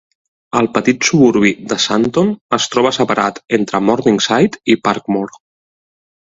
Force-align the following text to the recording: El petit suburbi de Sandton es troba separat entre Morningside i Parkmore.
El 0.61 0.69
petit 0.77 1.03
suburbi 1.09 1.51
de 1.73 1.77
Sandton 1.83 2.33
es 2.59 2.67
troba 2.77 2.93
separat 2.99 3.39
entre 3.61 3.85
Morningside 3.91 4.65
i 4.77 4.81
Parkmore. 4.89 5.41